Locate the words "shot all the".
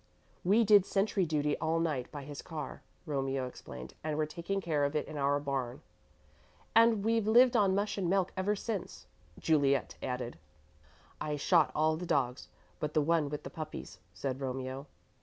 11.35-12.07